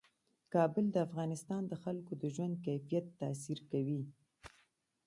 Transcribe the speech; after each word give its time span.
کابل 0.53 0.85
د 0.91 0.97
افغانستان 1.07 1.61
د 1.67 1.73
خلکو 1.83 2.11
د 2.21 2.23
ژوند 2.35 2.55
کیفیت 2.65 3.05
تاثیر 3.21 3.59
کوي. 3.71 4.01